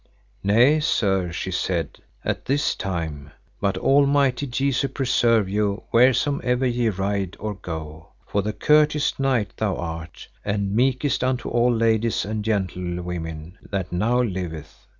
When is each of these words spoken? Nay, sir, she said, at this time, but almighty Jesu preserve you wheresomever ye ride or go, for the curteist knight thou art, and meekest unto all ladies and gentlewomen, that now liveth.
Nay, 0.43 0.79
sir, 0.79 1.31
she 1.31 1.51
said, 1.51 1.99
at 2.25 2.45
this 2.45 2.73
time, 2.73 3.29
but 3.59 3.77
almighty 3.77 4.47
Jesu 4.47 4.87
preserve 4.87 5.47
you 5.47 5.83
wheresomever 5.93 6.65
ye 6.65 6.89
ride 6.89 7.37
or 7.39 7.53
go, 7.53 8.07
for 8.25 8.41
the 8.41 8.51
curteist 8.51 9.19
knight 9.19 9.55
thou 9.57 9.75
art, 9.75 10.27
and 10.43 10.75
meekest 10.75 11.23
unto 11.23 11.49
all 11.49 11.71
ladies 11.71 12.25
and 12.25 12.43
gentlewomen, 12.43 13.59
that 13.69 13.91
now 13.91 14.19
liveth. 14.23 14.87